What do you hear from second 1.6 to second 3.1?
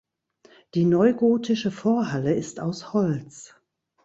Vorhalle ist aus